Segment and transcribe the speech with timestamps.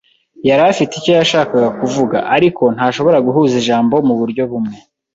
[0.47, 2.17] yari afite icyo yashakaga kuvuga.
[2.35, 4.75] Ariko, ntashobora guhuza ijambo muburyo bumwe.